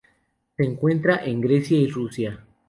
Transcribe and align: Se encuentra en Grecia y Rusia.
Se 0.57 0.63
encuentra 0.63 1.23
en 1.23 1.41
Grecia 1.41 1.77
y 1.77 1.85
Rusia. 1.87 2.43